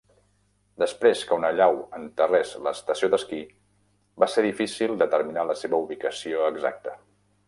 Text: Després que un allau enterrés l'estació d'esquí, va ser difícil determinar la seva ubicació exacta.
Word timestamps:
Després 0.83 1.19
que 1.31 1.35
un 1.41 1.43
allau 1.49 1.75
enterrés 1.97 2.53
l'estació 2.67 3.09
d'esquí, 3.15 3.41
va 4.25 4.29
ser 4.37 4.45
difícil 4.49 4.97
determinar 5.03 5.45
la 5.51 5.57
seva 5.61 5.83
ubicació 5.85 6.43
exacta. 6.49 6.95